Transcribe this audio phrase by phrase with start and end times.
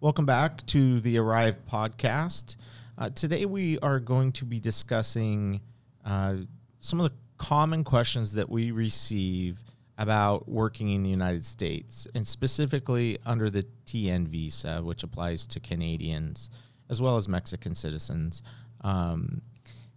[0.00, 2.56] Welcome back to the Arrive podcast.
[2.98, 5.60] Uh, today we are going to be discussing
[6.04, 6.36] uh,
[6.80, 9.62] some of the common questions that we receive
[9.96, 15.60] about working in the United States, and specifically under the TN visa, which applies to
[15.60, 16.50] Canadians
[16.90, 18.42] as well as Mexican citizens.
[18.82, 19.40] Um,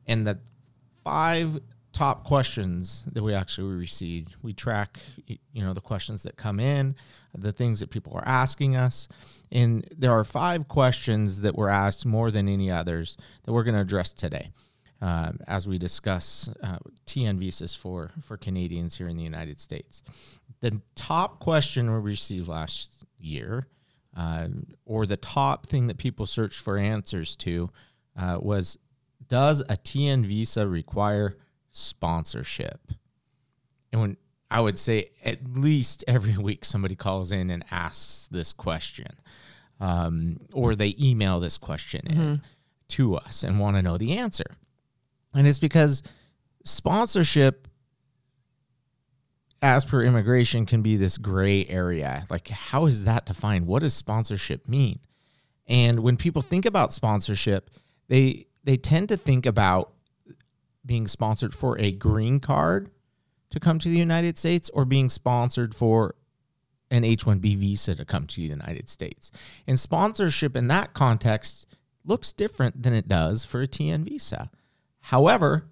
[0.06, 0.40] and the
[1.04, 1.60] five
[1.98, 4.36] top questions that we actually received.
[4.44, 6.96] We track, you know, the questions that come in,
[7.36, 9.08] the things that people are asking us,
[9.52, 13.74] and there are five questions that were asked more than any others that we're going
[13.74, 14.52] to address today.
[15.00, 20.02] Uh, as we discuss uh, TN visas for, for Canadians here in the United States.
[20.60, 23.68] The top question we received last year,
[24.16, 24.48] uh,
[24.86, 27.70] or the top thing that people searched for answers to,
[28.20, 28.80] uh, was
[29.28, 31.38] Does a TN visa require
[31.78, 32.92] sponsorship?
[33.92, 34.18] And when
[34.50, 39.20] I would say at least every week somebody calls in and asks this question,
[39.80, 42.22] um, or they email this question mm-hmm.
[42.22, 42.42] in
[42.90, 44.56] to us and want to know the answer.
[45.34, 46.04] And it's because
[46.64, 47.68] sponsorship,
[49.62, 52.26] as per immigration, can be this gray area.
[52.30, 53.68] Like, how is that defined?
[53.68, 55.00] What does sponsorship mean?
[55.68, 57.70] And when people think about sponsorship,
[58.08, 59.94] they they tend to think about
[60.88, 62.90] being sponsored for a green card
[63.50, 66.16] to come to the United States or being sponsored for
[66.90, 69.32] an H 1B visa to come to the United States.
[69.68, 71.68] And sponsorship in that context
[72.06, 74.50] looks different than it does for a TN visa.
[75.02, 75.66] However,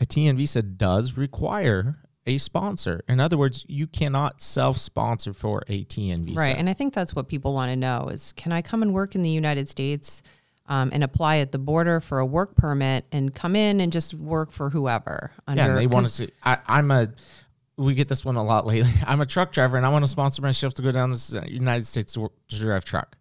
[0.00, 3.02] a TN visa does require a sponsor.
[3.08, 6.40] In other words, you cannot self-sponsor for a TN visa.
[6.40, 8.92] Right, and I think that's what people want to know is can I come and
[8.92, 10.22] work in the United States
[10.66, 14.14] um, and apply at the border for a work permit and come in and just
[14.14, 15.32] work for whoever?
[15.46, 16.30] Under, yeah, they want to see.
[16.42, 17.08] I, I'm a
[17.76, 18.92] we get this one a lot lately.
[19.06, 21.86] I'm a truck driver and I want to sponsor myself to go down the United
[21.86, 23.16] States to, work, to drive truck.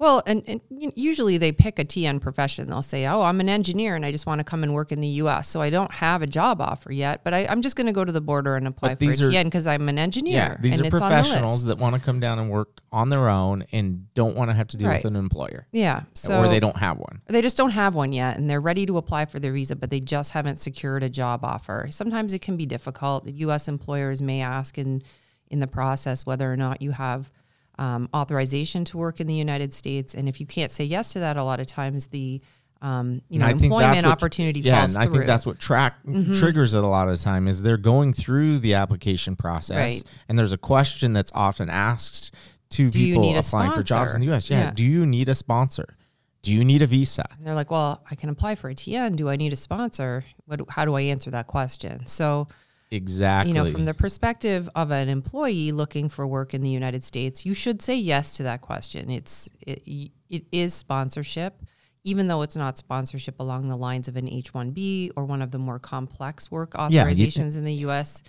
[0.00, 2.68] Well, and, and, usually they pick a TN profession.
[2.68, 5.00] They'll say, "Oh, I'm an engineer and I just want to come and work in
[5.00, 5.48] the U.S.
[5.48, 8.04] So I don't have a job offer yet, but I, am just going to go
[8.04, 10.90] to the border and apply for a TN because I'm an engineer." Yeah, these are
[10.90, 14.54] professionals that want to come down and work on their own and don't want to
[14.54, 15.02] have to deal right.
[15.02, 15.68] with an employer.
[15.70, 17.22] Yeah, so or they don't have one.
[17.28, 19.90] They just don't have one yet, and they're ready to apply for their visa, but
[19.90, 21.86] they just haven't secured a job offer.
[21.90, 23.28] Sometimes it can be difficult.
[23.28, 23.68] U.S.
[23.68, 25.02] employers may ask in
[25.50, 27.30] in the process whether or not you have
[27.78, 30.14] um, authorization to work in the United States.
[30.14, 32.40] And if you can't say yes to that, a lot of times the
[32.82, 36.34] um, you know, employment opportunity yeah, falls and I think that's what track mm-hmm.
[36.34, 40.04] triggers it a lot of the time is they're going through the application process, right.
[40.28, 42.34] and there's a question that's often asked
[42.70, 44.50] to do people applying for jobs in the U.S.
[44.50, 45.96] Yeah, yeah, do you need a sponsor?
[46.42, 47.24] Do you need a visa?
[47.38, 49.16] And they're like, well, I can apply for a TN.
[49.16, 50.22] Do I need a sponsor?
[50.44, 50.60] What?
[50.68, 52.06] How do I answer that question?
[52.06, 52.48] So
[52.94, 53.50] Exactly.
[53.50, 57.44] You know, from the perspective of an employee looking for work in the United States,
[57.44, 59.10] you should say yes to that question.
[59.10, 61.60] It's it, it is sponsorship,
[62.04, 65.58] even though it's not sponsorship along the lines of an H-1B or one of the
[65.58, 68.22] more complex work authorizations yeah, in the US.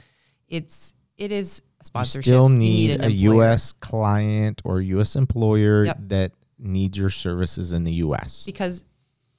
[0.47, 2.25] It's it is sponsorship.
[2.25, 5.97] You still need, you need a US client or US employer yep.
[6.07, 8.45] that needs your services in the US.
[8.45, 8.83] Because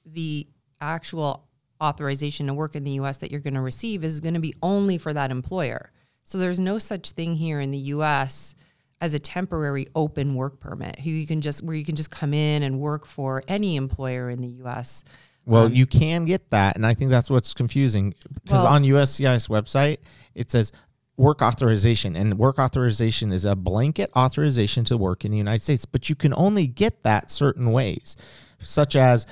[0.05, 0.47] the
[0.79, 1.46] actual
[1.81, 4.53] authorization to work in the US that you're going to receive is going to be
[4.61, 5.91] only for that employer.
[6.23, 8.55] So there's no such thing here in the US
[8.99, 12.33] as a temporary open work permit who you can just where you can just come
[12.33, 15.03] in and work for any employer in the US.
[15.45, 18.83] Well, um, you can get that and I think that's what's confusing because well, on
[18.83, 19.99] USCIS website
[20.35, 20.71] it says
[21.17, 25.85] work authorization and work authorization is a blanket authorization to work in the United States,
[25.85, 28.15] but you can only get that certain ways
[28.59, 29.25] such as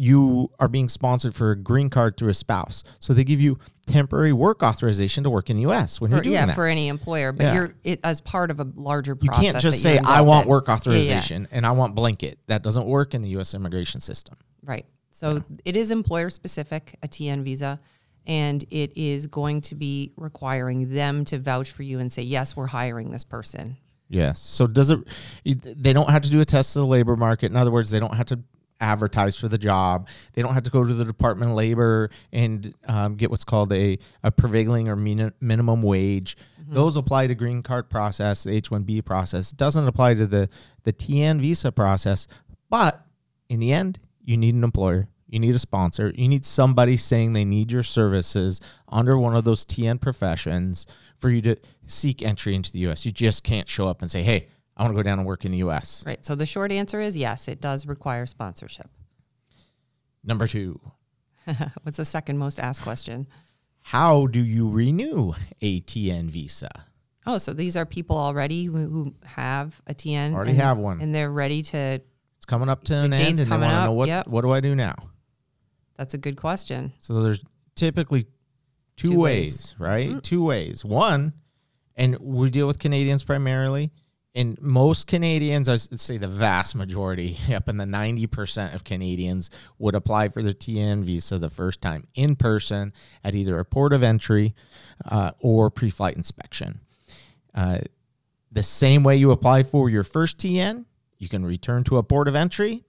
[0.00, 2.84] you are being sponsored for a green card through a spouse.
[3.00, 6.00] So they give you temporary work authorization to work in the U.S.
[6.00, 6.54] when for, you're doing yeah, that.
[6.54, 7.54] for any employer, but yeah.
[7.54, 9.44] you're it, as part of a larger process.
[9.44, 11.58] You can't just say I want work authorization yeah.
[11.58, 12.38] and I want blanket.
[12.46, 13.52] That doesn't work in the U.S.
[13.52, 14.38] immigration system.
[14.64, 14.86] Right.
[15.10, 17.78] So it is employer specific, a TN visa,
[18.26, 22.56] and it is going to be requiring them to vouch for you and say yes,
[22.56, 23.76] we're hiring this person.
[24.08, 24.40] Yes.
[24.40, 25.00] So does it?
[25.44, 27.50] They don't have to do a test of the labor market.
[27.50, 28.40] In other words, they don't have to
[28.80, 30.08] advertise for the job.
[30.32, 33.72] They don't have to go to the Department of Labor and um, get what's called
[33.72, 36.36] a, a prevailing or min- minimum wage.
[36.60, 36.74] Mm-hmm.
[36.74, 39.52] Those apply to green card process, the H-1B process.
[39.52, 40.48] It doesn't apply to the,
[40.84, 42.26] the TN visa process.
[42.68, 43.04] But
[43.48, 45.08] in the end, you need an employer.
[45.30, 46.12] You need a sponsor.
[46.16, 50.88] You need somebody saying they need your services under one of those TN professions
[51.18, 51.56] for you to
[51.86, 53.06] seek entry into the U.S.
[53.06, 54.48] You just can't show up and say, hey,
[54.80, 56.02] I want to go down and work in the US.
[56.06, 56.24] Right.
[56.24, 58.88] So the short answer is yes, it does require sponsorship.
[60.24, 60.80] Number two.
[61.82, 63.26] What's the second most asked question?
[63.82, 66.70] How do you renew a TN visa?
[67.26, 70.32] Oh, so these are people already who, who have a TN.
[70.32, 71.02] Already and, have one.
[71.02, 72.00] And they're ready to
[72.38, 74.28] It's coming up to an end, and they want to know what yep.
[74.28, 74.94] what do I do now?
[75.98, 76.94] That's a good question.
[77.00, 77.44] So there's
[77.74, 78.22] typically
[78.96, 79.74] two, Two ways, ways.
[79.78, 80.08] right?
[80.08, 80.22] Mhm.
[80.22, 80.86] Two ways.
[80.86, 81.34] One,
[81.96, 83.92] and we deal with Canadians primarily.
[84.34, 89.50] And most Canadians, I s- say the vast majority, up in the 90% of Canadians
[89.78, 92.92] would apply for the TN visa the first time in person
[93.24, 94.54] at either a port of entry
[95.04, 96.80] uh, or pre flight inspection.
[97.54, 97.78] Uh,
[98.52, 100.84] the same way you apply for your first TN,
[101.18, 102.84] you can return to a port of entry,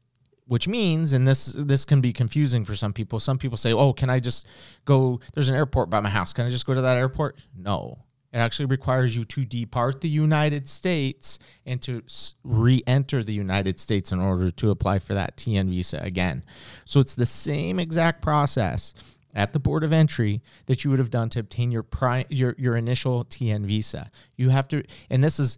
[0.45, 3.19] which means, and this this can be confusing for some people.
[3.19, 4.47] Some people say, "Oh, can I just
[4.85, 5.19] go?
[5.33, 6.33] There's an airport by my house.
[6.33, 7.99] Can I just go to that airport?" No,
[8.33, 12.01] it actually requires you to depart the United States and to
[12.43, 16.43] re-enter the United States in order to apply for that TN visa again.
[16.85, 18.93] So it's the same exact process
[19.33, 22.55] at the port of entry that you would have done to obtain your pri- your
[22.57, 24.11] your initial TN visa.
[24.35, 25.57] You have to, and this is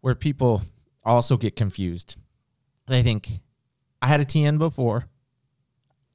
[0.00, 0.62] where people
[1.04, 2.16] also get confused.
[2.86, 3.40] They think
[4.02, 5.06] I had a TN before.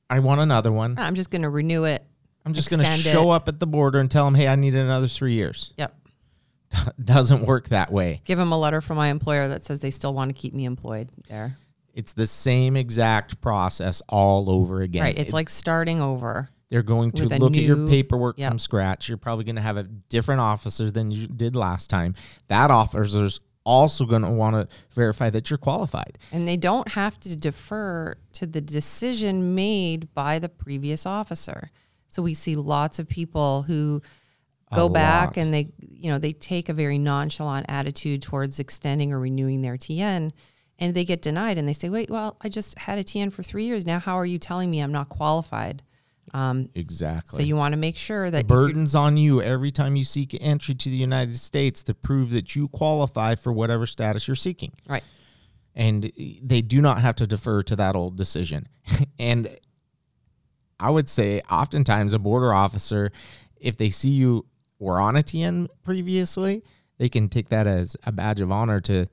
[0.10, 0.98] I want another one.
[0.98, 2.04] I'm just going to renew it.
[2.46, 3.36] I'm just going to show it.
[3.36, 5.96] up at the border and tell them, "Hey, I need another 3 years." Yep.
[7.04, 8.22] Doesn't work that way.
[8.26, 10.66] Give them a letter from my employer that says they still want to keep me
[10.66, 11.58] employed there.
[11.94, 15.04] It's the same exact process all over again.
[15.04, 15.18] Right.
[15.20, 16.50] It's It- like starting over.
[16.70, 18.50] they're going to look at your paperwork Yep.
[18.52, 19.10] from scratch.
[19.10, 22.16] You're probably going to have a different officer than you did last time.
[22.48, 26.18] That officer's also going to want to verify that you're qualified.
[26.32, 31.72] And they don't have to defer to the decision made by the previous officer.
[32.12, 34.02] So we see lots of people who
[34.76, 39.20] go back and they you know they take a very nonchalant attitude towards extending or
[39.20, 40.32] renewing their TN
[40.80, 43.44] and they get denied and they say wait well I just had a TN for
[43.44, 45.84] 3 years now how are you telling me I'm not qualified
[46.34, 47.44] um, Exactly.
[47.44, 50.38] so you want to make sure that The burden's on you every time you seek
[50.40, 54.72] entry to the United States to prove that you qualify for whatever status you're seeking.
[54.88, 55.04] right
[55.76, 56.12] And
[56.42, 58.70] they do not have to defer to that old decision.
[59.20, 59.58] and
[60.82, 63.12] I would say oftentimes a border officer,
[63.56, 64.46] if they see you
[64.80, 66.64] were on a TN previously,
[66.98, 69.08] they can take that as a badge of honor to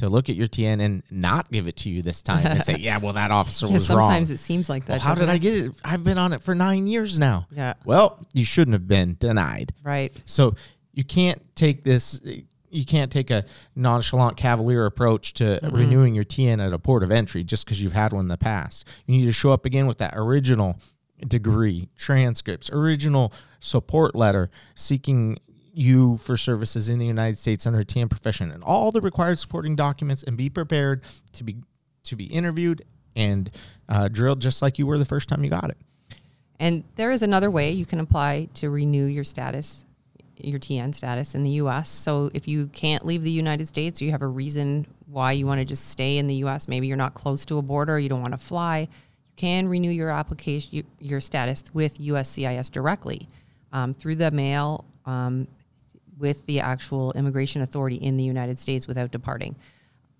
[0.00, 2.76] to look at your TN and not give it to you this time and say,
[2.78, 4.34] yeah, well, that officer yeah, was sometimes wrong.
[4.34, 5.72] it seems like that Well, how did doesn't I get it?
[5.84, 7.46] I've been on it for nine years now.
[7.52, 9.74] yeah Well, you shouldn't have been denied.
[9.82, 10.54] right So
[10.92, 12.20] you can't take this.
[12.70, 15.76] You can't take a nonchalant, cavalier approach to mm-hmm.
[15.76, 18.38] renewing your TN at a port of entry just because you've had one in the
[18.38, 18.86] past.
[19.06, 20.78] You need to show up again with that original
[21.26, 25.38] degree, transcripts, original support letter seeking
[25.72, 29.76] you for services in the United States under TN profession, and all the required supporting
[29.76, 31.02] documents, and be prepared
[31.32, 31.56] to be
[32.04, 32.82] to be interviewed
[33.14, 33.50] and
[33.88, 35.76] uh, drilled just like you were the first time you got it.
[36.58, 39.86] And there is another way you can apply to renew your status,
[40.36, 41.88] your TN status in the US.
[41.88, 45.60] So if you can't leave the United States, you have a reason why you want
[45.60, 48.20] to just stay in the US, maybe you're not close to a border, you don't
[48.20, 48.88] want to fly,
[49.36, 53.28] can renew your application, your status with USCIS directly
[53.72, 55.46] um, through the mail um,
[56.18, 59.56] with the actual immigration authority in the United States without departing.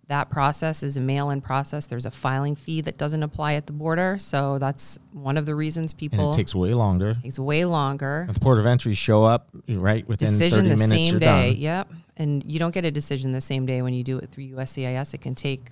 [0.09, 1.87] That process is a mail-in process.
[1.87, 5.55] There's a filing fee that doesn't apply at the border, so that's one of the
[5.55, 7.15] reasons And people it takes way longer.
[7.23, 8.27] takes way longer.
[8.29, 10.93] At the port of entry, show up right within Decision 30 the minutes.
[11.11, 11.51] same day.
[11.53, 11.57] done.
[11.61, 14.45] Yep, and you don't get a decision the same day when you do it through
[14.49, 15.15] USCIS.
[15.15, 15.71] It can take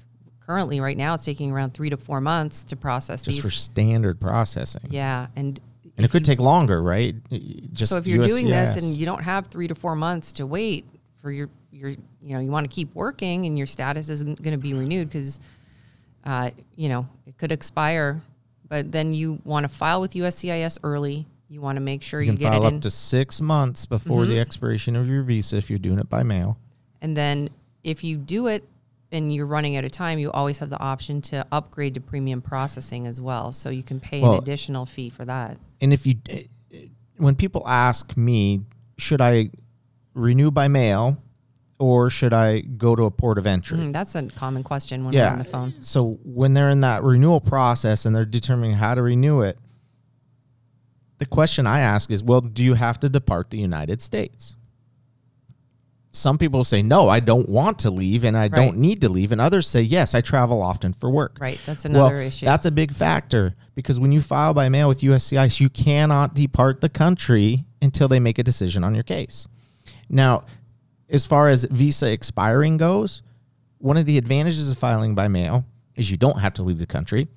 [0.48, 3.44] currently right now it's taking around three to four months to process Just these.
[3.44, 4.86] for standard processing.
[4.88, 5.60] yeah, and
[5.98, 7.14] And it could take longer, right?
[7.72, 10.46] Just so if you're doing this and you don't have three to four months to
[10.46, 10.86] wait
[11.20, 14.52] for your your you know you want to keep working and your status isn't going
[14.52, 15.38] to be renewed because
[16.24, 18.20] uh, you know it could expire,
[18.68, 21.26] but then you want to file with USCIS early.
[21.50, 23.40] You want to make sure you you, can get file it up in, to six
[23.40, 24.30] months before Mm-hmm.
[24.32, 26.56] the expiration of your visa if you're doing it by mail.
[27.02, 27.50] and then
[27.84, 28.64] if you do it
[29.10, 32.42] and you're running out of time, you always have the option to upgrade to premium
[32.42, 33.52] processing as well.
[33.52, 35.58] So you can pay Well- an additional fee for that.
[35.80, 36.16] And if you,
[37.16, 38.62] when people ask me,
[38.98, 39.50] should I
[40.14, 41.18] renew by mail
[41.78, 43.78] or should I go to a port of entry?
[43.78, 45.74] Mm, that's a common question when we're on the phone.
[45.80, 49.56] So when they're in that renewal process and they're determining how to renew it,
[51.18, 54.56] the question I ask is, well, do you have to depart the United States?
[56.10, 58.52] Some people say, no, I don't want to leave and I Right.
[58.52, 59.30] don't need to leave.
[59.30, 61.36] And others say, yes, I travel often for work.
[61.40, 61.60] Right.
[61.66, 62.46] That's another well, issue.
[62.46, 66.80] That's a big factor because when you file by mail with USCIS, you cannot depart
[66.80, 69.46] the country until they make a decision on your case.
[70.08, 70.44] Now,
[71.10, 73.22] as far as visa expiring goes,
[73.78, 76.86] one of the advantages of filing by mail is you don't have to leave the
[76.86, 77.28] country.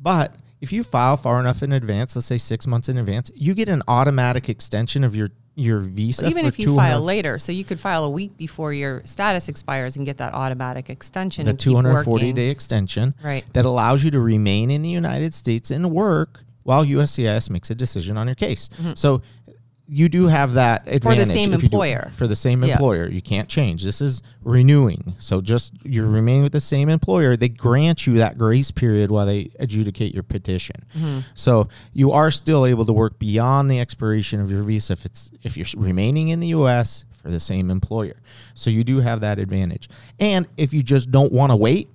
[0.00, 3.54] But if you file far enough in advance, let's say six months in advance, you
[3.54, 6.28] get an automatic extension of your your visa.
[6.28, 9.48] Even if you 200 file later, so you could file a week before your status
[9.48, 11.44] expires and get that automatic extension.
[11.44, 13.44] the 240 day extension Right.
[13.54, 17.74] that allows you to remain in the United States and work while USCIS makes a
[17.74, 18.68] decision on your case.
[18.78, 18.92] Mm-hmm.
[18.94, 19.22] So
[19.90, 21.02] you do have that advantage.
[21.02, 22.10] For the same you do- employer.
[22.12, 22.72] for the same Yeah.
[22.72, 23.84] employer, you can't change.
[23.84, 25.14] This is renewing.
[25.18, 27.36] So just you're remaining with the same employer.
[27.36, 30.76] They grant you that grace period while they adjudicate your petition.
[30.96, 31.20] Mm-hmm.
[31.34, 35.30] So you are still able to work beyond the expiration of your visa if it's
[35.42, 37.06] if you're remaining in the U.S.
[37.10, 38.16] for the same employer.
[38.54, 39.88] So you do have that advantage.
[40.20, 41.88] And if you just don't want to wait,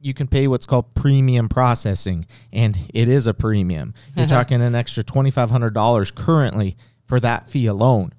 [0.00, 3.94] you can pay what's called premium processing, and it is a premium.
[4.16, 6.76] You're talking an extra twenty five hundred dollars currently
[7.08, 8.12] for that fee alone,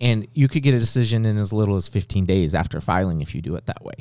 [0.00, 3.34] and you could get a decision in as little as fifteen days after filing if
[3.34, 3.94] you do it that way.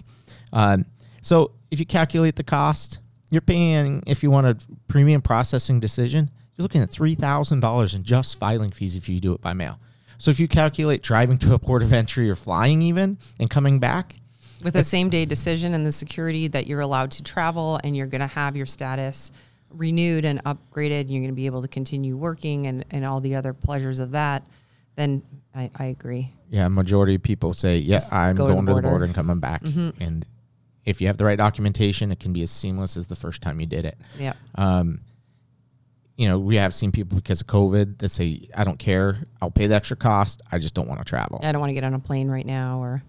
[0.51, 0.85] Um,
[1.21, 6.31] so if you calculate the cost, you're paying if you want a premium processing decision,
[6.57, 9.53] you're looking at three thousand dollars in just filing fees if you do it by
[9.53, 9.79] mail.
[10.17, 13.79] So if you calculate driving to a port of entry or flying even and coming
[13.79, 14.15] back,
[14.63, 18.07] with a same day decision and the security that you're allowed to travel and you're
[18.07, 19.31] going to have your status
[19.69, 23.35] renewed and upgraded, you're going to be able to continue working and, and all the
[23.35, 24.45] other pleasures of that,
[24.95, 25.23] then
[25.55, 26.33] I, I agree.
[26.49, 28.81] Yeah, majority of people say, "Yeah, I'm go to the going to the border.
[28.81, 28.89] Mm-hmm.
[28.89, 30.25] border and coming back." And
[30.85, 33.59] if you have the right documentation, it can be as seamless as the first time
[33.59, 33.97] you did it.
[34.17, 34.33] Yeah.
[34.55, 35.01] Um,
[36.17, 39.25] you know, we have seen people because of COVID that say, "I don't care.
[39.41, 40.41] I'll pay the extra cost.
[40.51, 42.45] I just don't want to travel." I don't want to get on a plane right
[42.45, 43.03] now or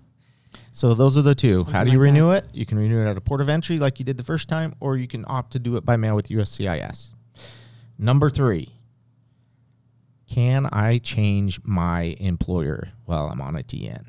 [0.72, 1.64] So those are the two.
[1.64, 2.12] How do you like that.
[2.12, 2.46] renew it?
[2.52, 4.74] You can renew it at a port of entry like you did the first time,
[4.80, 7.12] or you can opt to do it by mail with USCIS.
[7.98, 8.74] Number three.
[10.28, 14.04] Can I change my employer while I'm on a TN?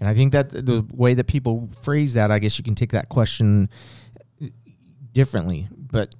[0.00, 2.92] And I think that the way that people phrase that, I guess you can take
[2.92, 3.68] that question
[5.12, 5.68] differently.
[5.70, 6.14] But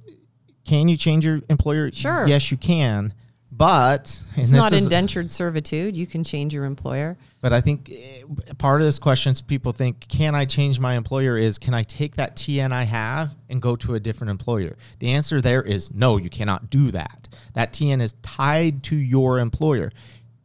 [0.65, 1.91] can you change your employer?
[1.91, 2.27] Sure.
[2.29, 3.15] Yes, you can.
[3.55, 5.95] But it's not is- indentured servitude.
[5.95, 7.19] You can change your employer.
[7.43, 8.23] but I think eh,
[8.57, 11.37] part of this question is people think, can I change my employer?
[11.37, 14.77] Is can I take that TN I have and go to a different employer?
[15.01, 17.29] The answer there is no, you cannot do that.
[17.53, 19.93] That TN is tied to your employer.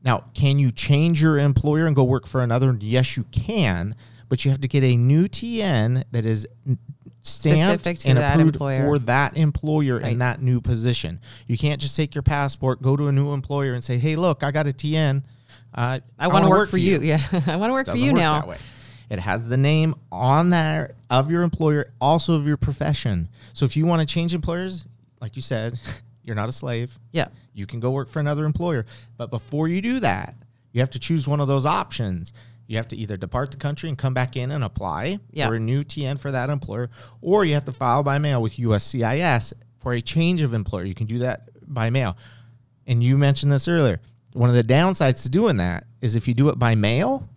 [0.04, 2.76] Now, can you change your employer and go work for another?
[2.80, 3.96] Yes, you can,
[4.28, 6.46] but you have to get a new TN that is
[7.28, 8.78] stamped Specific to and that approved employer.
[8.86, 10.14] for that employer Right.
[10.14, 11.20] in that new position.
[11.48, 14.44] You can't just take your passport, go to a new employer, and say, "Hey, look,
[14.44, 15.24] I got a TN.
[15.74, 17.00] Uh, I, want to wanna work, for you.
[17.02, 17.20] Yeah.
[17.46, 18.54] I want to work for you work now.
[19.10, 23.30] It has the name on there of your employer, also of your profession.
[23.54, 24.86] So if you want to change employers,
[25.22, 25.80] like you said,
[26.24, 26.98] you're not a slave.
[27.14, 27.28] Yeah.
[27.54, 28.86] You can go work for another employer.
[29.18, 30.36] But before you do that,
[30.74, 32.34] you have to choose one of those options.
[32.68, 35.48] You have to either depart the country and come back in and apply Yeah.
[35.48, 36.90] for a new TN for that employer,
[37.22, 40.84] or you have to file by mail with USCIS for a change of employer.
[40.84, 42.18] You can do that by mail.
[42.86, 44.00] And you mentioned this earlier.
[44.34, 47.28] One of the downsides to doing that is if you do it by mail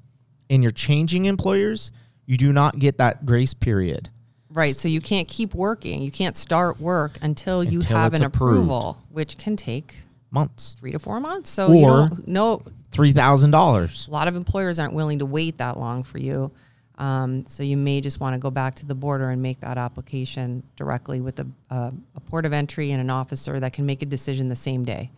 [0.49, 1.91] and you're changing employers,
[2.27, 4.11] you do not get that grace period.
[4.53, 4.75] Right.
[4.75, 6.03] So you can't keep working.
[6.03, 8.65] You can't start work until you Until have an approved.
[8.65, 9.99] approval, which can take
[10.33, 11.51] Months, three to four months.
[11.51, 14.07] So you Or- don't no three thousand dollars.
[14.09, 16.51] a lot of employers aren't willing to wait that long for you.
[16.99, 19.79] Um, so you may just want to go back to the border and make that
[19.79, 24.03] application directly with a, uh, a port of entry and an officer that can make
[24.03, 25.11] a decision the same day.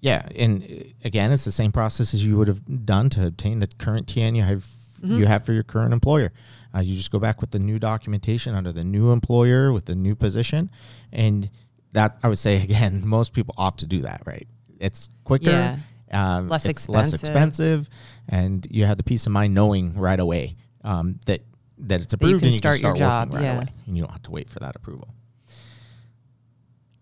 [0.00, 3.58] Yeah, and uh, again, it's the same process as you would have done to obtain
[3.58, 4.66] the current TN you have
[5.00, 5.16] Mm-hmm.
[5.16, 6.30] you have for your current employer.
[6.74, 9.94] Uh, you just go back with the new documentation under the new employer with the
[9.94, 10.68] new position,
[11.10, 11.48] and
[11.92, 14.20] that I would say again, most people opt to do that.
[14.26, 14.46] Right?
[14.78, 15.78] It's quicker, Yeah.
[16.10, 17.28] Um, Less it's less expensive.
[17.82, 17.90] expensive,
[18.28, 21.42] and you have the peace of mind knowing right away um, that
[21.78, 23.56] that it's you approved can and you start can start working job, right yeah.
[23.56, 25.08] away, and you don't have to wait for that approval.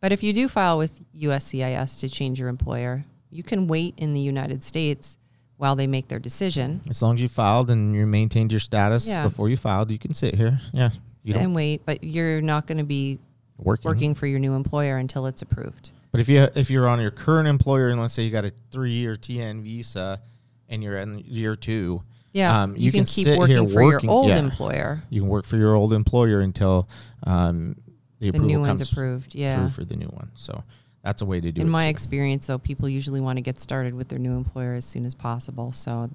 [0.01, 4.13] But if you do file with USCIS to change your employer, you can wait in
[4.15, 5.19] the United States
[5.57, 9.09] while they make their decision As long as you filed and you maintained your status
[9.09, 9.25] Yeah.
[9.25, 10.61] before you filed, you can sit here.
[10.73, 10.91] Yeah,
[11.25, 13.19] you and wait, but you're not going to be
[13.59, 13.89] working.
[13.89, 15.91] working for your new employer until it's approved.
[16.11, 18.53] But if you if you're on your current employer and let's say you got a
[18.71, 20.21] three year TN visa
[20.69, 24.09] and you're in year two, Yeah, um, you, can, sit keep working here for working-
[24.09, 25.03] your old yeah, employer.
[25.11, 26.89] You can work for your old employer until
[27.25, 27.77] um,
[28.21, 29.35] the, The approval new one's approved.
[29.35, 29.69] Yeah.
[29.69, 30.31] for the new one.
[30.35, 30.63] So
[31.03, 31.67] that's a way to do In it.
[31.67, 31.91] In my too.
[31.91, 35.15] experience, though, people usually want to get started with their new employer as soon as
[35.15, 35.73] possible.
[35.73, 36.11] So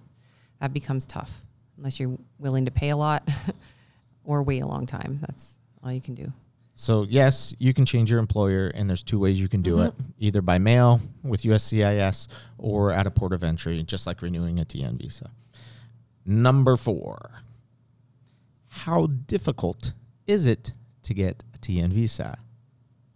[0.59, 1.31] that becomes tough
[1.77, 3.27] unless you're willing to pay a lot
[4.23, 5.19] or wait a long time.
[5.21, 6.31] That's all you can do.
[6.75, 9.87] So yes, you can change your employer, and there's two ways you can do Mhm.
[9.89, 12.27] it: either by mail with USCIS
[12.57, 15.29] or at a port of entry, just like renewing a TN visa.
[16.25, 17.43] Number four:
[18.67, 19.93] How difficult
[20.25, 22.37] is it to get a TN visa?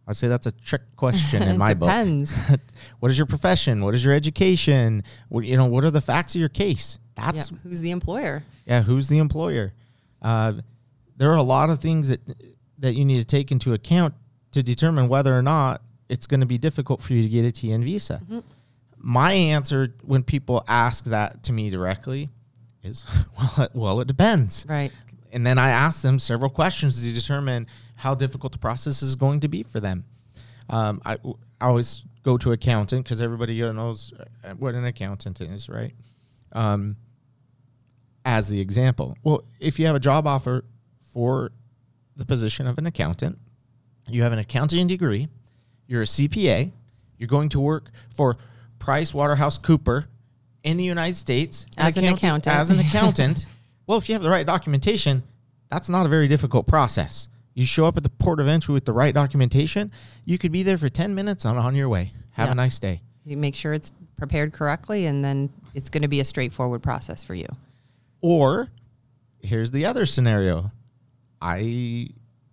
[0.09, 1.89] I'd say that's a trick question in my book.
[1.89, 2.37] Depends.
[2.99, 3.81] What is your profession?
[3.83, 5.03] What is your education?
[5.29, 6.99] What, you know, what are the facts of your case?
[7.17, 7.31] Yeah.
[7.31, 8.43] That's Who's the employer?
[8.67, 8.83] yeah.
[8.83, 9.73] Who's the employer?
[10.21, 10.53] Uh,
[11.17, 12.21] there are a lot of things that
[12.79, 14.13] that you need to take into account
[14.51, 17.51] to determine whether or not it's going to be difficult for you to get a
[17.51, 18.21] TN visa.
[18.97, 22.29] My answer when people ask that to me directly
[22.83, 23.05] is,
[23.37, 24.65] well, it, well, it depends.
[24.67, 24.91] Right.
[25.31, 29.41] And then I ask them several questions to determine how difficult the process is going
[29.41, 30.05] to be for them.
[30.69, 31.17] Um, I,
[31.59, 35.93] I always go to accountant because everybody knows uh, what an accountant is, right?
[36.53, 36.97] Um,
[38.25, 39.17] as the example.
[39.23, 40.65] Well, if you have a job offer
[40.99, 41.51] for
[42.17, 43.37] the position of an accountant,
[44.07, 45.27] you have an accounting degree,
[45.87, 46.71] you're a CPA,
[47.17, 48.35] you're going to work for
[48.79, 50.05] Price Waterhouse Cooper
[50.63, 52.55] in the United States As an accountant.
[52.55, 53.45] As an accountant,
[53.85, 55.23] well, if you have the right documentation,
[55.69, 57.29] that's not a very difficult process.
[57.53, 59.91] You show up at the port of entry with the right documentation,
[60.25, 62.13] you could be there for 10 minutes and on your way.
[62.31, 62.51] Have Yeah.
[62.53, 63.01] a nice day.
[63.25, 67.23] You make sure it's prepared correctly, and then it's going to be a straightforward process
[67.23, 67.47] for you.
[68.21, 68.69] Or
[69.41, 70.71] here's the other scenario.
[71.41, 72.09] I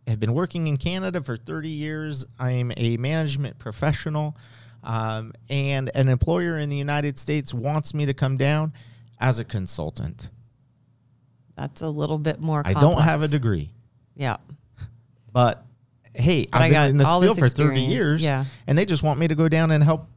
[0.07, 2.27] have been working in Canada for 30 years.
[2.39, 4.37] I'm a management professional,
[4.83, 8.73] um, and an employer in the United States wants me to come down
[9.19, 10.31] as a consultant.
[11.57, 12.63] That's a little bit more.
[12.63, 12.77] Complicated.
[12.89, 13.71] I don't have a degree,
[14.17, 14.37] Yeah.
[15.33, 15.65] but
[16.15, 18.45] hey, But I I've been got in this field this for 30 years, Yeah.
[18.67, 20.09] and they just want me to go down and help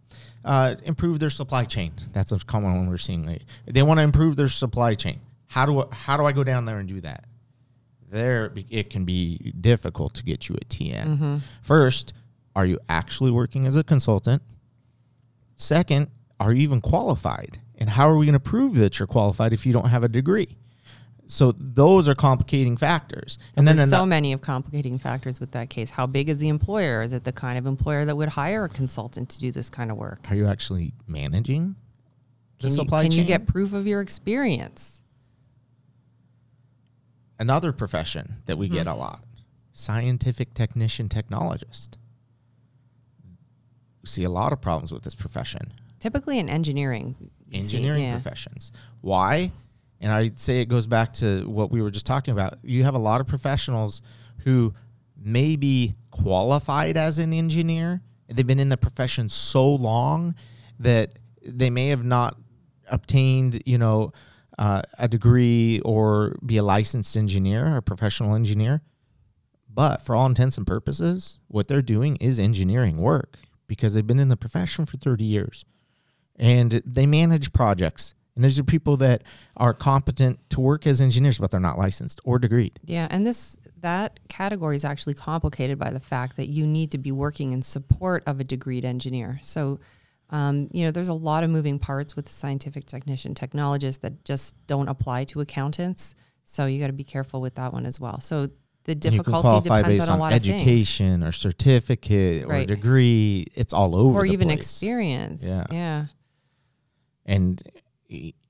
[0.45, 1.91] uh, improve their supply chain.
[2.13, 3.23] That's a common one we're seeing.
[3.25, 3.45] lately.
[3.65, 5.19] They want to improve their supply chain.
[5.47, 7.25] How do I, how do I go down there and do that?
[8.09, 11.05] There, it can be difficult to get you a TN.
[11.05, 11.37] Mm-hmm.
[11.61, 12.13] First,
[12.55, 14.41] are you actually working as a consultant?
[15.55, 16.09] Second,
[16.39, 17.59] are you even qualified?
[17.77, 20.07] And how are we going to prove that you're qualified if you don't have a
[20.07, 20.57] degree?
[21.27, 23.37] So those are complicating factors.
[23.55, 25.89] And then so many of complicating factors with that case.
[25.89, 27.03] How big is the employer?
[27.03, 29.91] Is it the kind of employer that would hire a consultant to do this kind
[29.91, 30.19] of work?
[30.29, 31.75] are you actually managing
[32.59, 33.19] the Can, you, can chain?
[33.19, 35.03] you get proof of your experience?
[37.39, 38.93] Another profession that we get hmm.
[38.93, 39.23] a lot
[39.77, 41.97] scientific technician technologist.
[44.01, 45.71] We see a lot of problems with this profession.
[45.99, 47.15] Typically in engineering.
[47.47, 48.13] you see- engineering yeah.
[48.13, 48.71] professions.
[49.01, 49.51] Why?
[49.99, 52.57] And i'd say it goes back to what we were just talking about.
[52.63, 54.01] You have a lot of professionals
[54.39, 54.73] who
[55.15, 58.01] may be qualified as an engineer.
[58.27, 60.35] They've been in the profession so long
[60.79, 62.37] that they may have not
[62.89, 64.11] obtained you know
[64.57, 68.81] uh, a degree or be a licensed engineer a professional engineer
[69.71, 74.19] but for all intents and purposes what they're doing is engineering work because they've been
[74.19, 75.65] in the profession for 30 years
[76.37, 78.13] and they manage projects.
[78.35, 79.23] And these are people that
[79.55, 82.73] are competent to work as engineers, but they're not licensed or degreed.
[82.83, 86.99] Yeah, and this that category is actually complicated by the fact that you need to
[86.99, 89.39] be working in support of a degreed engineer.
[89.41, 89.79] So,
[90.29, 94.55] um, you know, there's a lot of moving parts with scientific technician technologists that just
[94.67, 96.15] don't apply to accountants.
[96.43, 98.19] So you got to be careful with that one as well.
[98.19, 98.49] So
[98.83, 102.45] the And you can difficulty depends based on a on lot of education or certificate
[102.45, 103.47] or degree.
[103.53, 104.59] It's all over or even place.
[104.59, 105.43] experience.
[105.45, 105.63] Yeah.
[105.71, 106.05] yeah.
[107.25, 107.61] and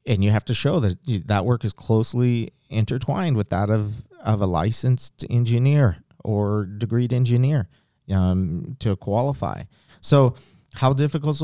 [0.05, 4.41] and you have to show that that work is closely intertwined with that of of
[4.41, 7.67] a licensed engineer or degreed engineer
[8.11, 9.63] um, to qualify.
[10.01, 10.35] So,
[10.73, 11.41] how difficult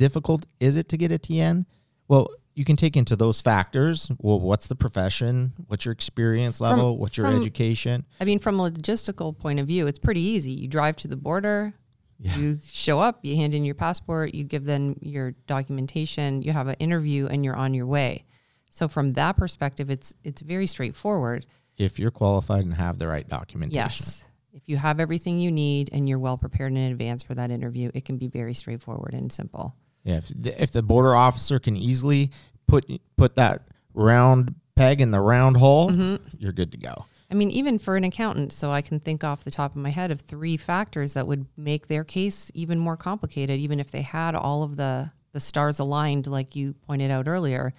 [0.00, 1.64] difficult is it to get a TN?
[2.08, 4.10] Well, you can take into those factors.
[4.18, 5.52] Well, what's the profession?
[5.68, 6.98] What's your experience level?
[6.98, 8.04] what's your from- education?
[8.20, 10.50] I mean, from a logistical point of view, it's pretty easy.
[10.52, 11.74] You drive to the border,
[12.18, 12.36] Yeah.
[12.38, 16.66] you show up, you hand in your passport, you give them your documentation, you have
[16.68, 18.24] an interview, and you're on your way.
[18.70, 21.44] So from that perspective, it's it's very straightforward.
[21.76, 23.76] If you're qualified and have the right documentation.
[23.84, 24.26] Yes.
[24.52, 27.90] If you have everything you need and you're well prepared in advance for that interview,
[27.94, 29.74] it can be very straightforward and simple.
[30.04, 32.30] Yeah, if the, if the border officer can easily
[32.66, 32.86] put
[33.16, 36.36] put that round peg in the round hole, Mm-hmm.
[36.38, 37.04] you're good to go.
[37.30, 39.90] I mean, even for an accountant, so I can think off the top of my
[39.90, 44.02] head of three factors that would make their case even more complicated, even if they
[44.02, 47.72] had all of the the stars aligned, like you pointed out earlier.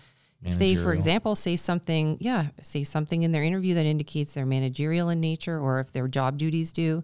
[0.43, 4.45] If they, for example, say something, yeah, say something in their interview that indicates they're
[4.45, 7.03] managerial in nature, or if their job duties do,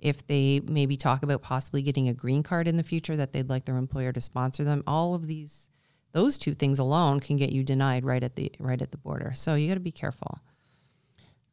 [0.00, 3.48] if they maybe talk about possibly getting a green card in the future that they'd
[3.48, 5.70] like their employer to sponsor them, all of these,
[6.12, 9.32] those two things alone can get you denied right at the right at the border.
[9.34, 10.38] So you got to be careful.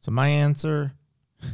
[0.00, 0.92] So my answer,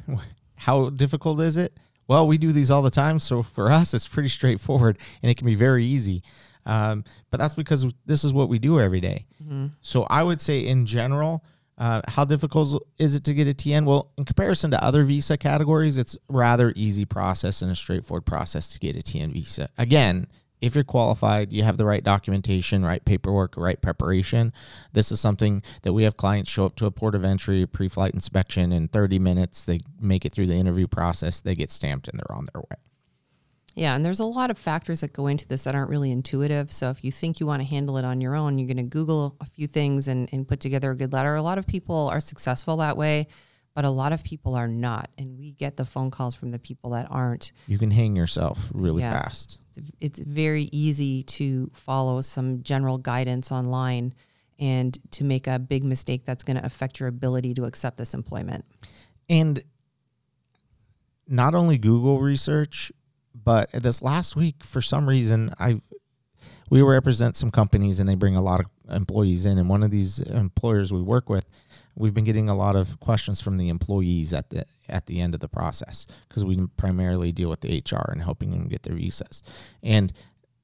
[0.57, 1.77] how difficult is it?
[2.07, 5.39] Well, we do these all the time, so for us, it's pretty straightforward, and it
[5.39, 6.23] can be very easy.
[6.67, 9.27] Um, but that's because this is what we do every day.
[9.81, 11.45] So I would say, in general,
[11.77, 13.85] Uh, how difficult is it to get a TN?
[13.85, 18.69] Well, in comparison to other visa categories, it's rather easy process and a straightforward process
[18.69, 19.69] to get a TN visa.
[19.77, 20.29] Again,
[20.61, 24.53] if you're qualified, you have the right documentation, right paperwork, right preparation.
[24.93, 28.15] This is something that we have clients show up to a port of entry, pre-flight
[28.15, 29.65] inspection in 30 minutes.
[29.65, 32.77] They make it through the interview process, they get stamped, and they're on their way.
[33.77, 36.73] Yeah, and there's a lot of factors that go into this that aren't really intuitive.
[36.73, 38.83] So if you think you want to handle it on your own, you're going to
[38.85, 41.35] Google a few things and, and put together a good letter.
[41.35, 43.27] A lot of people are successful that way,
[43.75, 45.11] but a lot of people are not.
[45.19, 47.51] And we get the phone calls from the people that aren't.
[47.67, 49.11] You can hang yourself really Yeah.
[49.23, 49.61] fast.
[49.77, 54.15] It's, it's very easy to follow some general guidance online
[54.61, 58.15] and to make a big mistake that's going to affect your ability to accept this
[58.15, 58.65] employment.
[59.29, 59.65] And
[61.27, 62.93] not only Google research,
[63.35, 65.81] but this last week, for some reason, I
[66.71, 69.59] we represent some companies and they bring a lot of employees in.
[69.59, 71.45] And one of these employers we work with,
[71.95, 75.35] we've been getting a lot of questions from the employees at the at the end
[75.35, 78.95] of the process because we primarily deal with the HR and helping them get their
[78.95, 79.43] visas.
[79.83, 80.13] And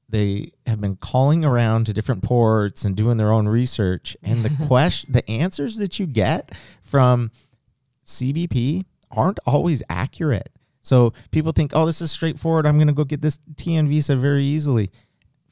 [0.09, 4.17] they have been calling around to different ports and doing their own research.
[4.21, 7.31] And the question, the answers that you get from
[8.05, 10.49] CBP aren't always accurate.
[10.81, 12.65] So people think, oh, this is straightforward.
[12.65, 14.91] I'm going to go get this TN visa very easily.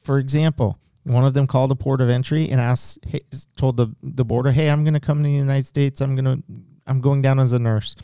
[0.02, 3.20] For example, one of them called a port of entry and asked, hey,
[3.56, 6.00] told the, the border, hey, I'm going to come to the United States.
[6.00, 6.42] I'm going to,
[6.86, 7.96] I'm going down as a nurse.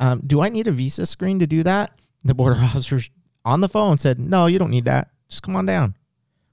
[0.00, 1.92] Um, do I need a visa screen to do that?
[2.24, 3.00] The border officer
[3.44, 5.10] on the phone said, no, you don't need that.
[5.28, 5.96] Just come on down.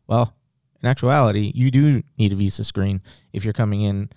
[0.07, 0.33] Well,
[0.81, 3.01] in actuality, you do need a visa screen
[3.33, 4.09] if you're coming in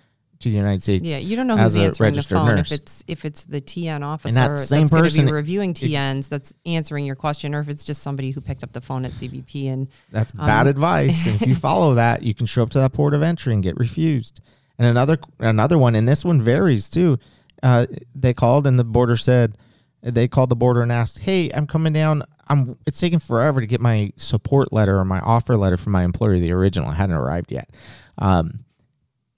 [0.42, 1.04] to the United States.
[1.04, 2.70] Yeah, you don't know who's answering the phone nurse.
[2.72, 5.74] if it's if it's the TN officer that same that's going to person- be reviewing
[5.74, 9.04] TNs that's answering your question, or if it's just somebody who picked up the phone
[9.04, 11.26] at CBP and That's bad advice.
[11.26, 13.62] And if you follow that, you can show up to that port of entry and
[13.62, 14.40] get refused.
[14.78, 17.18] And another another one, and this one varies too.
[17.62, 19.56] Uh, they called and the border said
[20.02, 22.24] they called the border and asked, "Hey, I'm coming down.
[22.48, 22.76] I'm.
[22.86, 26.38] It's taking forever to get my support letter or my offer letter from my employer.
[26.40, 27.70] The original hadn't arrived yet,
[28.18, 28.64] um,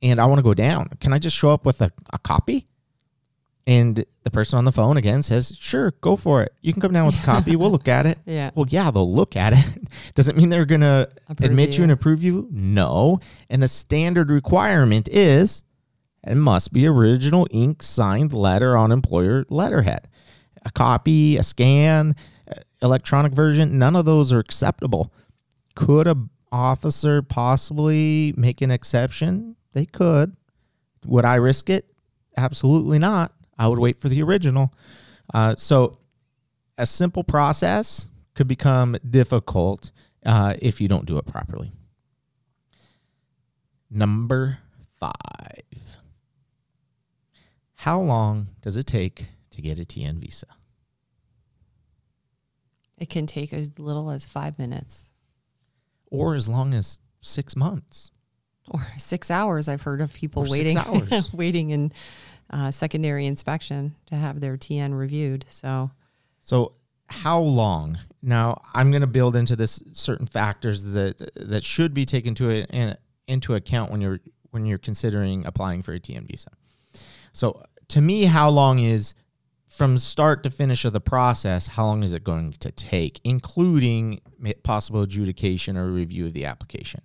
[0.04, 0.90] and I want to go down.
[1.00, 2.68] Can I just show up with a, a copy?"
[3.66, 6.52] And the person on the phone again says, "Sure, go for it.
[6.60, 7.56] You can come down with a copy.
[7.56, 9.88] We'll look at it." yeah, Well, yeah, they'll look at it.
[10.14, 11.78] Doesn't mean they're going to admit you.
[11.78, 11.82] you.
[11.84, 12.46] and approve you.
[12.52, 13.18] No.
[13.50, 15.62] And the standard requirement is
[16.26, 20.08] it must be original ink signed letter on employer letterhead.
[20.64, 22.14] A copy, a scan,
[22.82, 25.12] electronic version, none of those are acceptable.
[25.74, 26.16] Could a
[26.52, 29.56] officer possibly make an exception?
[29.74, 30.34] They could.
[31.04, 31.84] Would I risk it?
[32.36, 33.32] Absolutely not.
[33.58, 34.72] I would wait for the original.
[35.32, 35.98] Uh, so
[36.78, 39.92] a simple process could become difficult
[40.24, 41.72] uh, if you don't do it properly.
[43.90, 44.58] Number
[44.98, 45.98] five.
[47.74, 50.46] How long does it take to get a TN visa?
[52.96, 55.12] it can take as little as five minutes
[56.10, 58.12] Or as long as six months?
[58.70, 59.68] Or six hours.
[59.68, 61.32] I've heard of people Or six waiting, hours.
[61.32, 61.92] waiting in
[62.50, 65.44] uh, secondary inspection to have their TN reviewed.
[65.48, 65.90] So
[66.40, 66.72] So
[67.08, 67.98] how long?
[68.22, 72.50] Now I'm going to build into this certain factors that that should be taken to
[72.50, 72.96] it in,
[73.26, 76.50] into account when you're when you're considering applying for a TN visa.
[77.32, 79.14] So to me, how long is
[79.68, 81.66] from start to finish of the process?
[81.66, 84.20] How long is it going to take, including
[84.62, 87.02] possible adjudication or review of the application?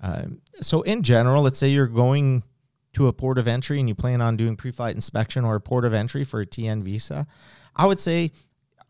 [0.00, 2.42] Um, so in general, let's say you're going
[2.94, 5.84] to a port of entry and you plan on doing pre-flight inspection or a port
[5.84, 7.26] of entry for a TN visa,
[7.76, 8.32] I would say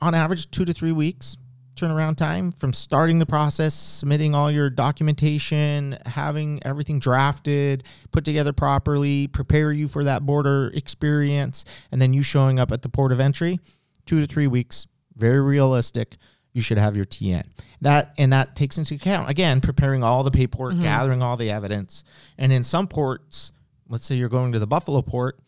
[0.00, 1.36] on average two to three weeks
[1.76, 8.52] turnaround time from starting the process, submitting all your documentation, having everything drafted, put together
[8.52, 13.12] properly, prepare you for that border experience, and then you showing up at the port
[13.12, 13.58] of entry,
[14.04, 16.16] two to three weeks, very realistic.
[16.52, 17.44] You should have your TN.
[17.80, 22.04] That and that takes into account again preparing all the paperwork, gathering all the evidence,
[22.38, 23.52] and in some ports,
[23.88, 25.38] let's say you're going to the Buffalo port,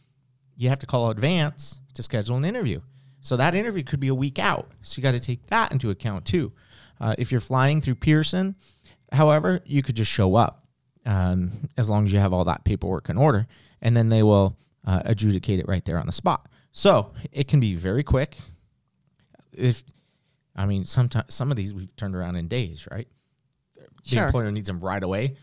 [0.57, 2.81] you have to call advance to schedule an interview.
[3.21, 4.71] So that interview could be a week out.
[4.83, 6.53] So you got to take that into account too.
[7.01, 8.55] Uh, if you're flying through Pearson,
[9.12, 10.67] however, you could just show up
[11.07, 13.47] um, as long as you have all that paperwork in order,
[13.81, 16.49] and then they will uh, adjudicate it right there on the spot.
[16.73, 18.37] So it can be very quick.
[19.53, 19.83] If
[20.55, 23.09] I mean, sometimes some of these we've turned around in days, right?
[23.75, 24.27] The Sure.
[24.27, 25.37] employer needs them right away.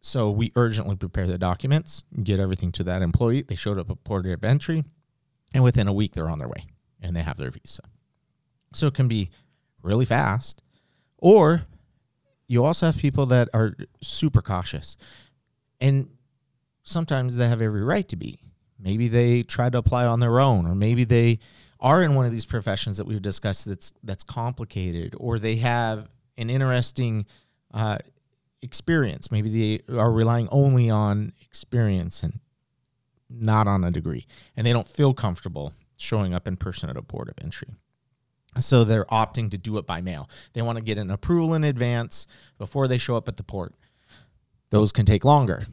[0.00, 3.42] So we urgently prepare the documents, get everything to that employee.
[3.42, 4.84] They showed up at port of entry,
[5.52, 6.66] and within a week they're on their way
[7.00, 7.82] and they have their visa.
[8.74, 9.30] So it can be
[9.82, 10.62] really fast.
[11.18, 11.66] Or
[12.46, 14.96] you also have people that are super cautious.
[15.80, 16.08] And
[16.82, 18.40] sometimes they have every right to be.
[18.78, 21.38] Maybe they try to apply on their own, or maybe they
[21.80, 26.08] are in one of these professions that we've discussed that's that's complicated, or they have
[26.36, 27.26] an interesting
[27.72, 27.98] uh,
[28.62, 29.30] experience.
[29.30, 32.40] Maybe they are relying only on experience and
[33.28, 37.02] not on a degree, and they don't feel comfortable showing up in person at a
[37.02, 37.68] port of entry.
[38.60, 40.28] So they're opting to do it by mail.
[40.52, 42.26] They want to get an approval in advance
[42.58, 43.74] before they show up at the port.
[44.70, 45.66] Those can take longer.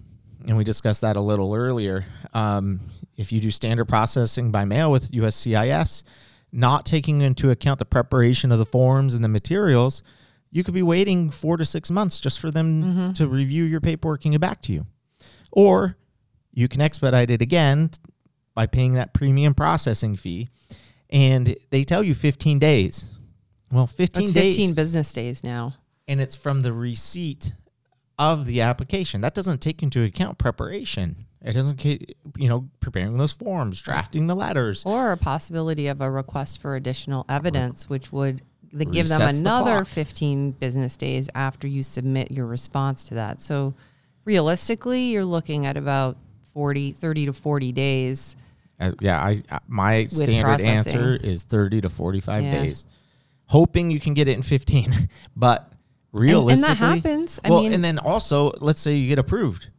[0.47, 2.05] And we discussed that a little earlier.
[2.33, 2.79] Um,
[3.21, 6.03] if you do standard processing by mail with USCIS,
[6.51, 10.03] not taking into account the preparation of the forms and the materials,
[10.51, 13.11] you could be waiting four to six months just for them mm-hmm.
[13.13, 14.85] to review your paperwork and get back to you.
[15.51, 15.95] Or
[16.51, 17.91] you can expedite it again
[18.53, 20.49] by paying that premium processing fee
[21.09, 23.13] and they tell you 15 days.
[23.71, 24.55] Well, 15 That's days.
[24.55, 25.75] 15 business days now.
[26.07, 27.53] And it's from the receipt
[28.17, 29.21] of the application.
[29.21, 31.25] That doesn't take into account preparation.
[31.43, 36.09] It doesn't, you know, preparing those forms, drafting the letters, or a possibility of a
[36.09, 38.43] request for additional evidence, which would
[38.91, 43.41] give them another the 15 business days after you submit your response to that.
[43.41, 43.73] So,
[44.23, 46.17] realistically, you're looking at about
[46.53, 48.35] 40, 30 to 40 days
[48.81, 52.51] uh, yeah, I uh, my standard answer is 30 to 45 yeah.
[52.51, 52.87] days.
[53.45, 54.91] Hoping you can get it in 15,
[55.35, 55.71] but
[56.11, 57.39] realistically, and, and that happens.
[57.45, 59.69] I well, mean, and then also, let's say you get approved.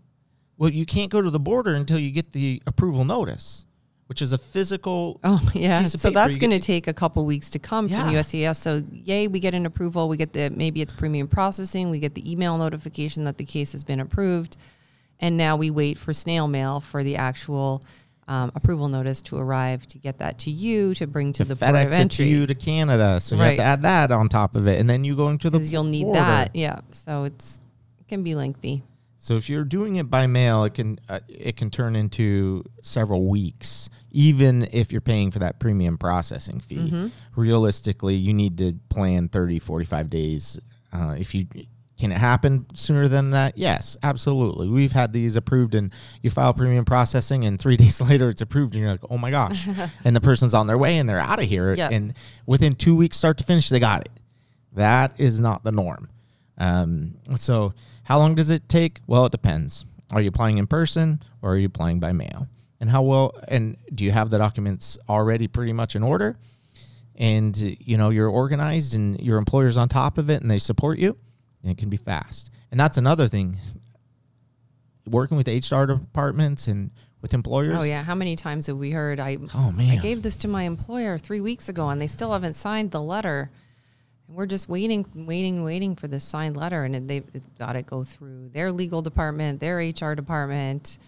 [0.63, 3.67] Well, you can't go to the border until you get the approval notice,
[4.07, 5.19] which is a physical.
[5.25, 8.05] Oh yeah, so that's going to take a couple weeks to come yeah.
[8.05, 8.59] from USCIS.
[8.59, 10.09] So yay, we get an approval.
[10.09, 11.91] We get the maybe it's premium processing.
[11.91, 14.57] We get the email notification that the case has been approved,
[15.19, 17.83] and now we wait for snail mail for the actual
[18.29, 21.57] um, approval notice to arrive to get that to you to bring to, to the
[21.57, 22.27] FedEx of entry.
[22.27, 23.19] it to you to Canada.
[23.19, 25.51] So you have to add that on top of it, and then you going to
[25.51, 26.21] the you'll need border.
[26.21, 26.55] that.
[26.55, 27.61] Yeah, so it's
[27.99, 28.85] it can be lengthy.
[29.23, 33.29] So if you're doing it by mail, it can uh, it can turn into several
[33.29, 36.91] weeks, even if you're paying for that premium processing fee.
[36.91, 37.07] Mm-hmm.
[37.37, 40.59] Realistically, you need to plan 30, 45 days.
[40.93, 41.47] Uh, if you
[42.01, 43.57] can it happen sooner than that?
[43.57, 44.67] Yes, absolutely.
[44.67, 48.75] We've had these approved, and you file premium processing, and three days later it's approved,
[48.75, 49.69] and you're like, oh my gosh.
[50.05, 51.73] and the person's on their way and they're out of here.
[51.73, 51.93] Yep.
[51.93, 54.11] And within two weeks, start to finish, they got it.
[54.73, 56.09] That is not the norm.
[56.59, 59.01] Um, so, how long does it take?
[59.07, 59.85] Well, it depends.
[60.11, 62.47] Are you applying in person or are you applying by mail?
[62.81, 66.37] And how well, and do you have the documents already pretty much in order?
[67.15, 70.99] And, you know, you're organized and your employer's on top of it and they support
[70.99, 71.17] you?
[71.63, 72.51] and it can be fast.
[72.71, 73.59] And that's another thing.
[75.07, 77.77] Working with HR departments and with employers.
[77.79, 79.91] Oh yeah, how many times have we heard I Oh man.
[79.91, 83.03] I gave this to my employer 3 weeks ago and they still haven't signed the
[83.03, 83.51] letter.
[84.29, 87.25] And we're just waiting waiting waiting for this signed letter and they've
[87.59, 90.99] got to go through their legal department, their HR department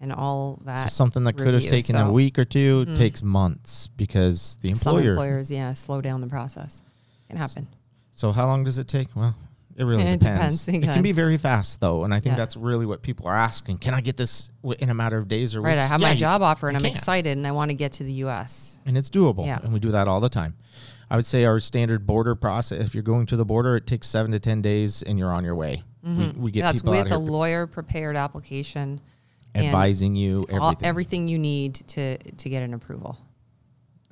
[0.00, 0.84] and all that.
[0.84, 2.94] So something that could have taken so, a week or 2 mm-hmm.
[2.94, 6.82] takes months because the employer Some employers yeah, slow down the process.
[7.28, 7.66] Can happen.
[8.12, 9.14] So how long does it take?
[9.14, 9.34] Well,
[9.76, 10.66] it really it depends.
[10.66, 10.86] depends.
[10.86, 12.36] It can be very fast though, and I think yeah.
[12.36, 13.78] that's really what people are asking.
[13.78, 15.76] Can I get this in a matter of days or right?
[15.76, 15.84] Weeks?
[15.84, 16.92] I have yeah, my job offer, and I'm can.
[16.92, 18.80] excited, and I want to get to the U.S.
[18.86, 19.46] And it's doable.
[19.46, 19.60] Yeah.
[19.62, 20.54] and we do that all the time.
[21.10, 22.80] I would say our standard border process.
[22.80, 25.44] If you're going to the border, it takes seven to ten days, and you're on
[25.44, 25.82] your way.
[26.04, 26.38] Mm-hmm.
[26.38, 29.00] We, we, get that's people with a lawyer prepared application,
[29.54, 30.60] advising you everything.
[30.60, 33.18] All, everything you need to to get an approval.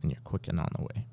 [0.03, 1.07] And you're quick and on the way.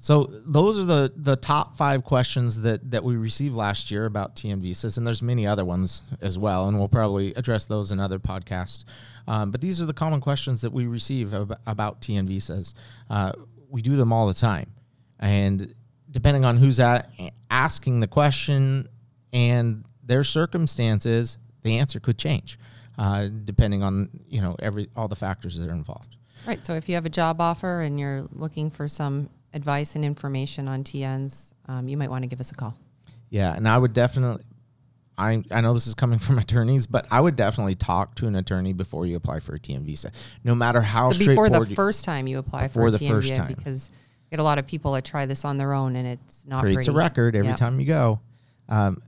[0.00, 4.36] So those are the the top five questions that that we received last year about
[4.36, 7.98] TN visas, and there's many other ones as well, and we'll probably address those in
[7.98, 8.84] other podcasts.
[9.26, 12.74] Um, but these are the common questions that we receive ab- about TN visas.
[13.10, 13.32] Uh,
[13.68, 14.70] we do them all the time,
[15.18, 15.74] and
[16.10, 17.10] depending on who's at
[17.50, 18.88] asking the question
[19.32, 22.58] and their circumstances, the answer could change,
[22.98, 26.16] uh, depending on you know every all the factors that are involved.
[26.46, 26.64] Right.
[26.64, 30.68] So if you have a job offer and you're looking for some advice and information
[30.68, 32.74] on TNs, um, you might want to give us a call.
[33.30, 34.44] Yeah, and I would definitely.
[35.20, 38.36] I, I know this is coming from attorneys, but I would definitely talk to an
[38.36, 40.12] attorney before you apply for a TN visa,
[40.44, 44.07] no matter how before the first time you apply for a TN visa, because you
[44.30, 46.86] get a lot of people that try this on their own and it's not creates
[46.86, 46.90] pretty.
[46.90, 47.56] a record every yep.
[47.56, 48.20] time you go.
[48.68, 49.02] Um,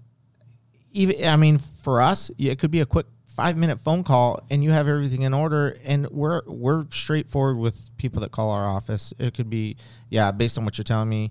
[0.93, 4.63] even I mean, for us, it could be a quick five minute phone call and
[4.63, 9.15] you have everything in order and we're we're straightforward with people that call our office
[9.19, 9.77] it could be
[10.11, 11.31] yeah based on what you're telling me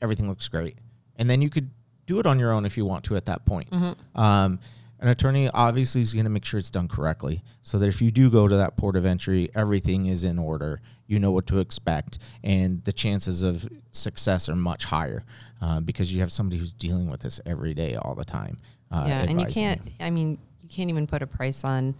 [0.00, 0.78] everything looks great
[1.16, 1.70] and then you could
[2.06, 4.20] do it on your own if you want to at that point mm-hmm.
[4.20, 4.58] um,
[5.00, 8.10] an attorney obviously is going to make sure it's done correctly so that if you
[8.10, 11.58] do go to that port of entry everything is in order you know what to
[11.58, 15.24] expect and the chances of success are much higher
[15.60, 18.58] uh, because you have somebody who's dealing with this every day all the time
[18.90, 19.92] uh, yeah and you can't you.
[20.00, 21.94] i mean you can't even put a price on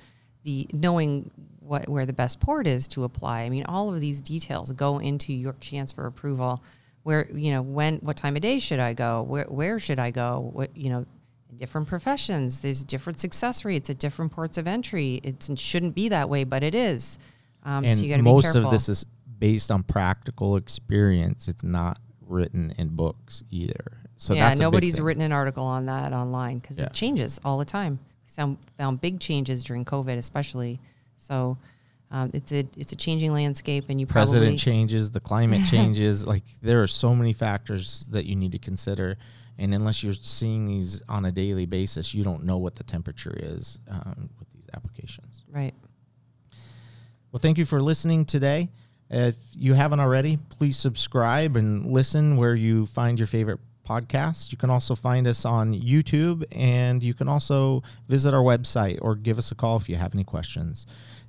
[0.45, 1.31] the knowing
[1.67, 3.43] what where the best port is to apply.
[3.43, 6.63] I mean, all of these details go into your chance for approval.
[7.03, 9.23] Where you know when, what time of day should I go?
[9.23, 10.51] Where where should I go?
[10.53, 11.07] What you know,
[11.57, 12.61] different professions.
[12.61, 15.21] There's different success rates at different ports of entry.
[15.23, 17.19] It's, it shouldn't be that way, but it is.
[17.65, 18.33] Um, and so you got to be careful.
[18.35, 19.05] most of this is
[19.39, 21.49] based on practical experience.
[21.49, 23.99] It's not written in books either.
[24.17, 26.87] So yeah, nobody's written an article on that online because Yeah.
[26.87, 27.99] it changes all the time.
[28.25, 30.81] We found, found big changes during COVID, especially.
[31.19, 31.59] So
[32.11, 36.27] um, it's a it's a changing landscape, and you president probably changes, the climate changes.
[36.27, 39.19] Like there are so many factors that you need to consider,
[39.59, 43.35] and unless you're seeing these on a daily basis, you don't know what the temperature
[43.37, 45.45] is um, with these applications.
[45.51, 45.75] right.
[47.33, 48.71] Well, thank you for listening today.
[49.11, 54.51] If you haven't already, please subscribe and listen where you find your favorite podcasts.
[54.51, 59.15] You can also find us on YouTube, and you can also visit our website or
[59.15, 60.87] give us a call if you have any questions.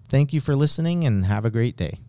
[0.08, 2.00] Thank you for listening, and have a great day.